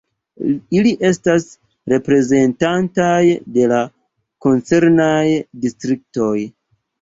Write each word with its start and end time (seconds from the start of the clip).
Ili 0.77 0.93
estas 1.09 1.43
reprezentataj 1.93 3.19
de 3.59 3.67
la 3.73 3.83
koncernaj 4.47 5.13
distriktoj. 5.67 6.35